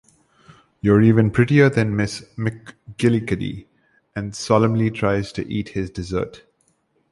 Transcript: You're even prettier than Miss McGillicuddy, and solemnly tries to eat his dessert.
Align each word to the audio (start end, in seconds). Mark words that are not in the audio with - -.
You're 0.79 1.03
even 1.03 1.29
prettier 1.29 1.69
than 1.69 1.95
Miss 1.95 2.21
McGillicuddy, 2.35 3.67
and 4.15 4.35
solemnly 4.35 4.89
tries 4.89 5.31
to 5.33 5.47
eat 5.47 5.69
his 5.69 5.91
dessert. 5.91 6.43